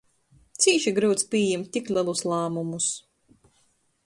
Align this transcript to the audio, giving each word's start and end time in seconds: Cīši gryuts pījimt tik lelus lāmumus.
Cīši 0.63 0.93
gryuts 0.99 1.27
pījimt 1.35 1.69
tik 1.77 1.95
lelus 1.99 2.27
lāmumus. 2.33 2.93